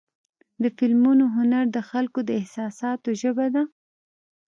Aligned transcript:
د 0.63 0.65
فلمونو 0.77 1.25
هنر 1.35 1.65
د 1.71 1.77
خلکو 1.89 2.19
د 2.27 2.29
احساساتو 2.41 3.09
ژبه 3.21 3.47
ده. 3.55 3.63